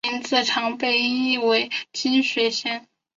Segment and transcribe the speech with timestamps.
[0.03, 2.87] 名字常被音译为金雪贤。